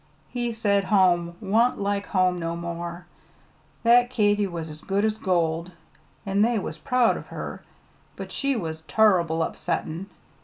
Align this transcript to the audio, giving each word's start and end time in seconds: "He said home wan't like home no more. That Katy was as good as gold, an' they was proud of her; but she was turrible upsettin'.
"He 0.29 0.51
said 0.51 0.85
home 0.85 1.35
wan't 1.39 1.79
like 1.79 2.07
home 2.07 2.39
no 2.39 2.55
more. 2.55 3.05
That 3.83 4.09
Katy 4.09 4.47
was 4.47 4.67
as 4.67 4.81
good 4.81 5.05
as 5.05 5.19
gold, 5.19 5.73
an' 6.25 6.41
they 6.41 6.57
was 6.57 6.79
proud 6.79 7.17
of 7.17 7.27
her; 7.27 7.61
but 8.15 8.31
she 8.31 8.55
was 8.55 8.81
turrible 8.87 9.43
upsettin'. 9.43 10.07